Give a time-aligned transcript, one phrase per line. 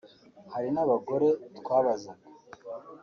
[0.53, 1.27] Hari n’abagore
[1.59, 2.27] twabazaga